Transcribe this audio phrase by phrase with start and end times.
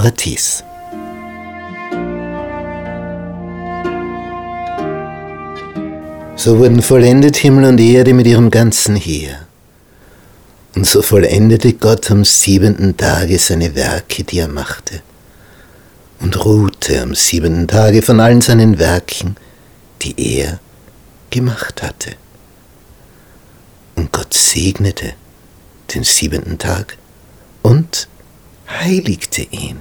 [0.00, 0.64] Paradies.
[6.36, 9.46] So wurden vollendet Himmel und Erde mit ihrem ganzen Heer.
[10.74, 15.02] Und so vollendete Gott am siebenten Tage seine Werke, die er machte,
[16.20, 19.36] und ruhte am siebenten Tage von allen seinen Werken,
[20.00, 20.60] die er
[21.28, 22.12] gemacht hatte.
[23.96, 25.12] Und Gott segnete
[25.92, 26.96] den siebenten Tag
[27.60, 28.08] und
[28.78, 29.78] heiligte ihn,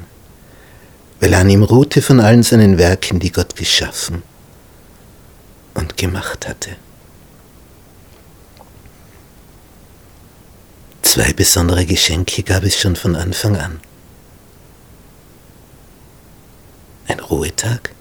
[1.20, 4.24] weil er an ihm ruhte von allen seinen Werken, die Gott geschaffen
[5.74, 6.76] und gemacht hatte.
[11.02, 13.80] Zwei besondere Geschenke gab es schon von Anfang an.
[17.08, 17.96] Ein Ruhetag,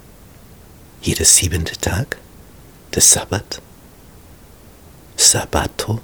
[1.01, 2.19] jeder siebente Tag,
[2.95, 3.63] der Sabbat,
[5.17, 6.01] Sabbato,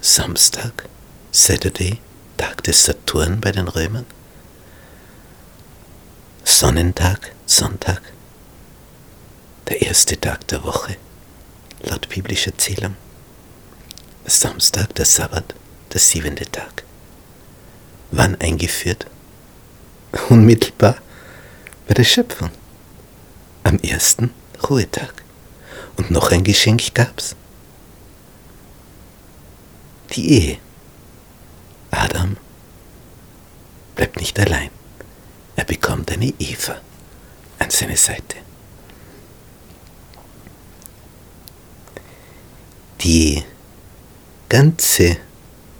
[0.00, 0.88] Samstag,
[1.32, 1.98] Saturday,
[2.38, 4.06] Tag des Saturn bei den Römern,
[6.44, 8.00] Sonnentag, Sonntag,
[9.68, 10.96] der erste Tag der Woche,
[11.82, 12.96] laut biblischer Zählung.
[14.24, 15.54] Samstag, der Sabbat,
[15.92, 16.84] der siebente Tag.
[18.10, 19.06] Wann eingeführt?
[20.28, 20.96] Unmittelbar
[21.86, 22.50] bei der Schöpfung.
[23.64, 24.32] Am ersten
[24.68, 25.22] Ruhetag.
[25.96, 27.34] Und noch ein Geschenk gab's.
[30.12, 30.58] Die Ehe.
[31.90, 32.36] Adam
[33.98, 34.70] bleibt nicht allein.
[35.56, 36.80] Er bekommt eine Eva
[37.58, 38.36] an seine Seite.
[43.00, 43.42] Die
[44.48, 45.16] ganze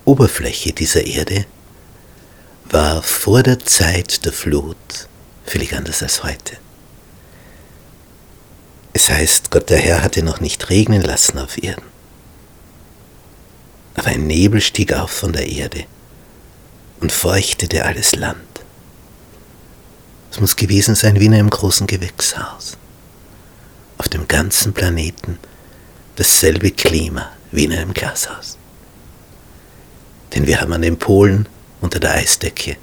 [0.05, 1.47] Oberfläche dieser Erde
[2.65, 4.77] war vor der Zeit der Flut
[5.47, 6.57] völlig anders als heute.
[8.95, 11.87] Es heißt, Gott der Herr hatte noch nicht regnen lassen auf Erden.
[13.95, 15.87] Aber ein Nebel stieg auf von der Erde
[17.01, 18.39] und feuchtete alles Land.
[20.31, 22.77] Es muss gewesen sein wie in einem großen Gewächshaus.
[23.97, 25.39] Auf dem ganzen Planeten
[26.17, 28.59] dasselbe Klima wie in einem Glashaus.
[30.35, 31.49] Denn wir haben an den Polen
[31.81, 32.77] unter der Eisdecke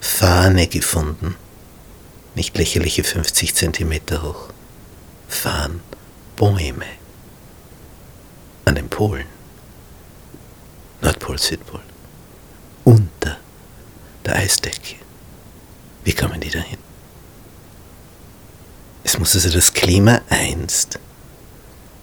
[0.00, 1.34] Fahne gefunden,
[2.34, 4.50] nicht lächerliche 50 Zentimeter hoch,
[5.28, 6.86] Farnbäume
[8.64, 9.26] an den Polen,
[11.00, 11.80] Nordpol, Südpol,
[14.48, 14.96] Eisdecke.
[16.04, 16.78] Wie kommen die dahin?
[19.04, 20.98] Es muss also das Klima einst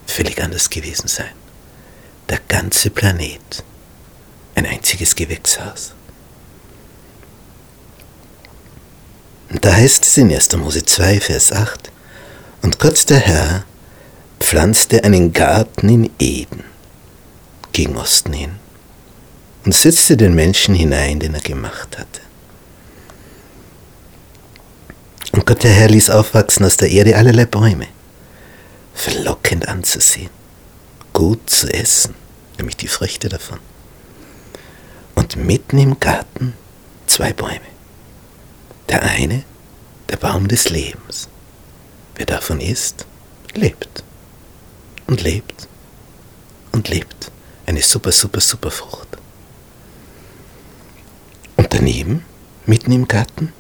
[0.06, 1.34] völlig anders gewesen sein.
[2.29, 3.63] Der ganze Planet
[4.53, 5.94] ein einziges Gewächshaus.
[9.50, 10.55] Und da heißt es in 1.
[10.57, 11.91] Mose 2, Vers 8,
[12.61, 13.66] und Gott der Herr
[14.39, 16.63] pflanzte einen Garten in Eden,
[17.72, 18.55] gegen Osten hin,
[19.66, 22.25] und setzte den Menschen hinein, den er gemacht hatte.
[25.35, 27.88] Und Gott der Herr ließ aufwachsen aus der Erde allerlei Bäume,
[28.94, 30.29] verlockend anzusehen,
[31.12, 32.16] gut zu essen,
[32.57, 33.59] nämlich die Früchte davon
[35.13, 36.53] und mitten im Garten
[37.06, 37.59] zwei Bäume.
[38.88, 39.44] Der eine,
[40.07, 41.28] der Baum des Lebens.
[42.16, 43.06] Wer davon isst,
[43.56, 44.06] lebt
[45.06, 45.67] und lebt
[46.72, 47.29] und lebt.
[47.66, 49.17] Eine super, super, super Frucht.
[51.57, 52.23] Und daneben,
[52.66, 53.52] mitten im Garten,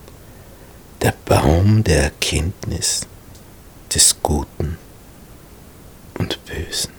[1.05, 3.01] der Baum der Erkenntnis
[3.93, 4.79] des Guten
[6.17, 6.89] und Bösen.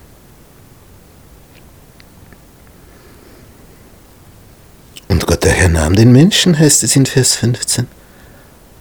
[5.09, 7.89] Und Gott der Herr nahm den Menschen, heißt es in Vers 15,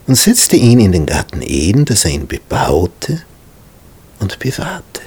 [0.05, 3.23] und setzte ihn in den Garten Eden, dass er ihn bebaute
[4.19, 5.01] und bewahrte.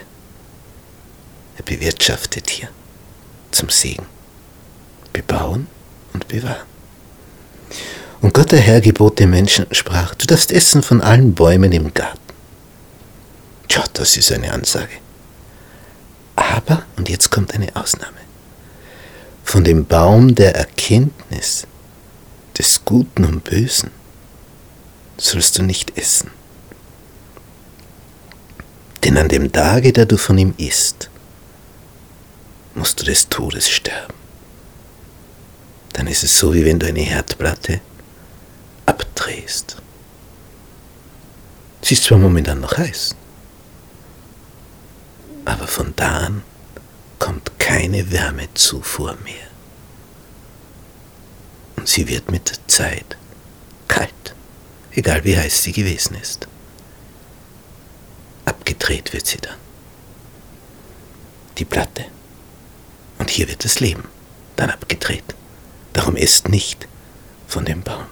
[1.59, 2.71] Er bewirtschaftet hier
[3.53, 4.07] zum Segen.
[5.13, 5.69] Bebauen
[6.13, 6.67] und bewahren.
[8.21, 11.73] Und Gott der Herr gebot dem Menschen und sprach, du darfst essen von allen Bäumen
[11.73, 12.19] im Garten.
[13.69, 14.97] Tja, das ist eine Ansage.
[16.35, 18.19] Aber, und jetzt kommt eine Ausnahme,
[19.45, 21.67] von dem Baum der Erkenntnis
[22.57, 23.91] des Guten und Bösen
[25.17, 26.31] sollst du nicht essen.
[29.05, 31.09] Denn an dem Tage, da du von ihm isst,
[32.75, 34.15] musst du des Todes sterben.
[35.93, 37.81] Dann ist es so, wie wenn du eine Herdplatte
[39.29, 39.77] abdrehst.
[41.83, 43.15] Sie ist zwar momentan noch heiß,
[45.45, 46.43] aber von da an
[47.19, 49.49] kommt keine Wärmezufuhr mehr.
[51.77, 53.17] Und sie wird mit der Zeit
[53.87, 54.35] kalt,
[54.93, 56.49] egal wie heiß sie gewesen ist.
[58.45, 59.57] Abgedreht wird sie dann.
[61.59, 62.07] Die Platte.
[63.19, 64.05] Und hier wird das Leben
[64.57, 65.25] dann abgedreht.
[65.93, 66.87] Darum esst nicht
[67.47, 68.07] von dem Baum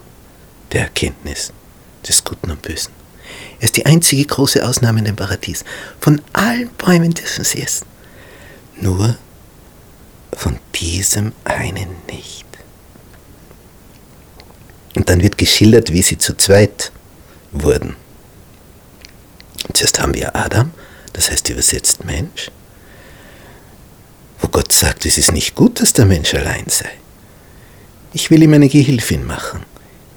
[0.72, 1.52] der Erkenntnis
[2.06, 2.92] des Guten und Bösen.
[3.58, 5.64] Er ist die einzige große Ausnahme in dem Paradies.
[6.00, 7.86] Von allen Bäumen dürfen sie essen.
[8.80, 9.16] Nur
[10.32, 12.46] von diesem einen nicht.
[14.94, 16.92] Und dann wird geschildert, wie sie zu zweit
[17.52, 17.96] wurden.
[19.72, 20.72] Zuerst haben wir Adam,
[21.12, 22.50] das heißt übersetzt Mensch,
[24.40, 26.90] wo Gott sagt, es ist nicht gut, dass der Mensch allein sei.
[28.12, 29.64] Ich will ihm eine Gehilfin machen,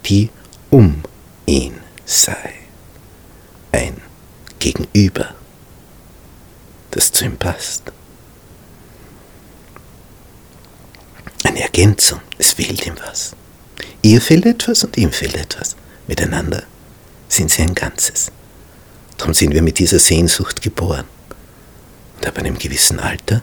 [0.06, 0.30] die
[0.70, 1.02] um
[1.46, 1.74] ihn
[2.04, 2.54] sei.
[3.72, 4.00] Ein
[4.58, 5.34] Gegenüber,
[6.90, 7.84] das zu ihm passt.
[11.44, 13.34] Eine Ergänzung, es fehlt ihm was.
[14.02, 15.76] Ihr fehlt etwas und ihm fehlt etwas.
[16.06, 16.62] Miteinander
[17.28, 18.30] sind sie ein Ganzes.
[19.16, 21.04] Darum sind wir mit dieser Sehnsucht geboren.
[22.16, 23.42] Und ab einem gewissen Alter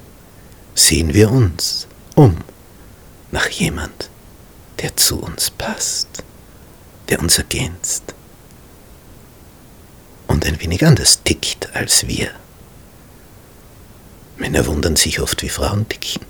[0.75, 2.37] sehen wir uns um
[3.31, 4.09] nach jemand,
[4.81, 6.23] der zu uns passt,
[7.09, 8.13] der uns ergänzt
[10.27, 12.31] und ein wenig anders tickt als wir.
[14.37, 16.25] Männer wundern sich oft, wie Frauen ticken.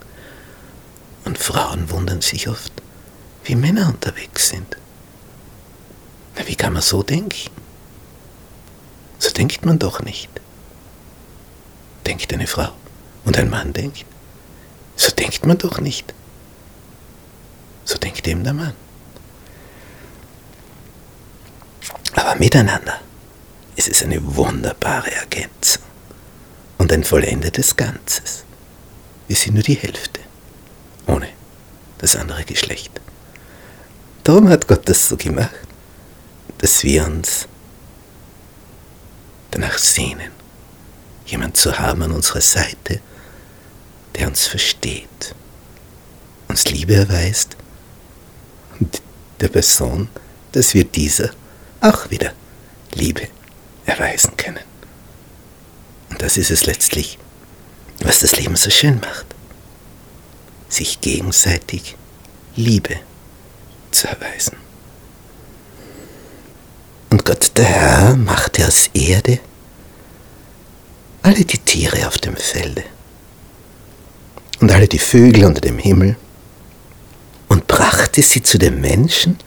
[1.25, 2.71] Und Frauen wundern sich oft,
[3.43, 4.77] wie Männer unterwegs sind.
[6.37, 7.51] Na, wie kann man so denken?
[9.19, 10.29] So denkt man doch nicht.
[12.05, 12.71] Denkt eine Frau
[13.25, 14.05] und ein Mann denkt.
[14.95, 16.13] So denkt man doch nicht.
[17.83, 18.73] So denkt eben der Mann.
[22.39, 23.01] Miteinander
[23.75, 25.81] ist es eine wunderbare Ergänzung
[26.77, 28.43] und ein vollendetes Ganzes.
[29.27, 30.21] Wir sind nur die Hälfte,
[31.07, 31.29] ohne
[31.97, 32.91] das andere Geschlecht.
[34.23, 35.55] Darum hat Gott das so gemacht,
[36.59, 37.47] dass wir uns
[39.49, 40.31] danach sehnen,
[41.25, 43.01] jemand zu haben an unserer Seite,
[44.13, 45.33] der uns versteht,
[46.49, 47.57] uns Liebe erweist
[48.79, 49.01] und
[49.39, 50.09] der Person,
[50.51, 51.31] dass wir dieser
[51.81, 52.33] auch wieder
[52.93, 53.27] Liebe
[53.85, 54.63] erweisen können.
[56.09, 57.17] Und das ist es letztlich,
[58.01, 59.25] was das Leben so schön macht.
[60.69, 61.95] Sich gegenseitig
[62.55, 62.97] Liebe
[63.91, 64.57] zu erweisen.
[67.09, 69.39] Und Gott der Herr machte aus Erde
[71.21, 72.83] alle die Tiere auf dem Felde
[74.59, 76.15] und alle die Vögel unter dem Himmel
[77.47, 79.37] und brachte sie zu dem Menschen,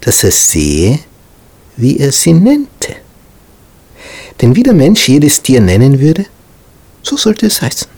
[0.00, 1.00] dass er sehe,
[1.80, 2.96] wie er sie nennte.
[4.40, 6.26] Denn wie der Mensch jedes Tier nennen würde,
[7.02, 7.88] so sollte es heißen.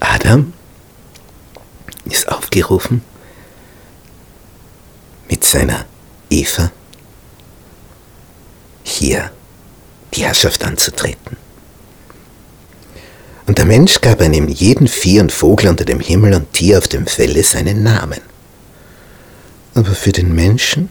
[0.00, 0.52] Adam
[2.04, 3.02] ist aufgerufen,
[5.28, 5.84] mit seiner
[6.30, 6.70] Eva
[8.84, 9.30] hier
[10.14, 11.36] die Herrschaft anzutreten.
[13.46, 16.88] Und der Mensch gab einem jeden Vieh und Vogel unter dem Himmel und Tier auf
[16.88, 18.20] dem Felle seinen Namen.
[19.76, 20.88] Aber für den Menschen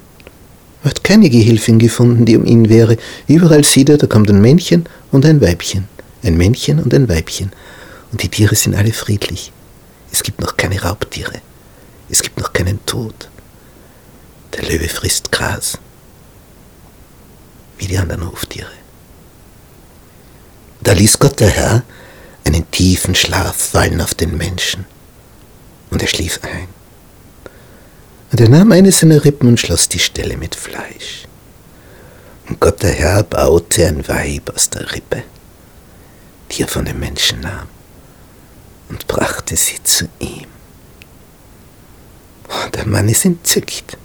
[0.84, 2.98] wird keine Gehilfin gefunden, die um ihn wäre.
[3.28, 5.88] Überall sieht er, da kommt ein Männchen und ein Weibchen.
[6.22, 7.52] Ein Männchen und ein Weibchen.
[8.12, 9.52] Und die Tiere sind alle friedlich.
[10.12, 11.42] Es gibt noch keine Raubtiere.
[12.12, 13.28] Es gibt noch keinen Tod.
[14.56, 15.80] Der Löwe frisst Gras.
[17.80, 18.70] Wie die anderen Hoftiere.
[20.84, 21.84] Da ließ Gott der Herr
[22.44, 24.86] einen tiefen Schlaf fallen auf den Menschen.
[25.90, 26.85] Und er schlief ein.
[28.36, 31.26] Und er nahm eine seiner Rippen und schloss die Stelle mit Fleisch.
[32.50, 35.24] Und Gott der Herr baute ein Weib aus der Rippe,
[36.52, 37.70] die er von dem Menschen nahm,
[38.90, 40.48] und brachte sie zu ihm.
[42.66, 43.98] Und der Mann ist entzückt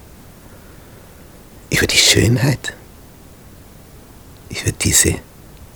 [1.70, 2.74] über die Schönheit,
[4.48, 5.16] über diese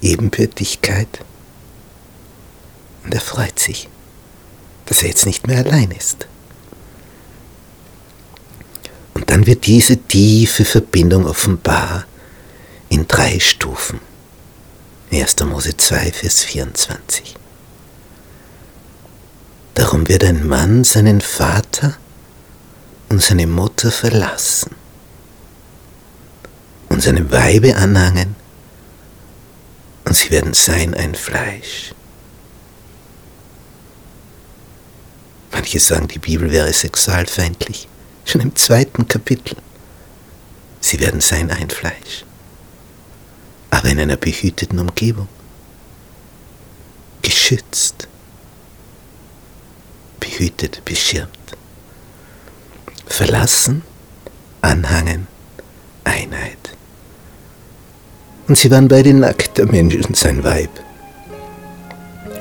[0.01, 1.25] Ebenbürtigkeit.
[3.03, 3.89] Und er freut sich,
[4.87, 6.29] dass er jetzt nicht mehr allein ist.
[9.15, 12.05] Und dann wird diese tiefe Verbindung offenbar
[12.89, 13.99] in drei Stufen.
[15.11, 15.41] 1.
[15.41, 17.35] Mose 2, Vers 24.
[19.75, 21.97] Darum wird ein Mann seinen Vater
[23.09, 24.71] und seine Mutter verlassen
[26.89, 28.37] und seinem Weibe anhangen
[30.05, 31.93] und sie werden sein ein Fleisch.
[35.51, 37.89] Manche sagen, die Bibel wäre sexualfeindlich
[38.25, 39.57] schon im zweiten Kapitel.
[40.81, 42.25] Sie werden sein ein Fleisch,
[43.71, 45.29] aber in einer behüteten Umgebung,
[47.23, 48.07] geschützt,
[50.21, 51.57] behütet, beschirmt,
[53.07, 53.83] verlassen,
[54.61, 55.27] anhangen,
[56.05, 56.59] Einheit.
[58.47, 60.71] Und sie waren beide nackt, der Mensch und sein Weib.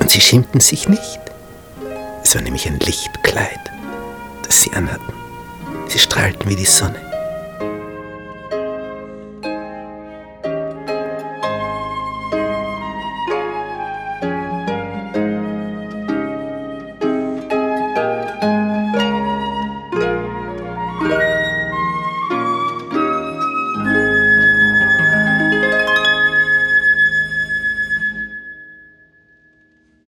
[0.00, 1.20] Und sie schämten sich nicht.
[2.22, 3.60] Es war nämlich ein Lichtkleid,
[4.42, 5.23] das sie anhatten.
[5.94, 7.13] Sie strahlten wie die Sonne.